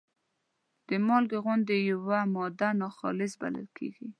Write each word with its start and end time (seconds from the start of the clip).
د 0.87 0.89
مالګې 1.07 1.37
غوندې 1.43 1.75
یوه 1.91 2.19
ماده 2.33 2.69
ناخالصې 2.81 3.35
بلل 3.41 3.67
کیږي. 3.77 4.07